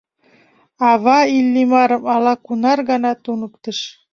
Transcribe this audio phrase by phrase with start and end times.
[0.89, 3.79] Ава Иллимарым ала-кунар гана туныктыш: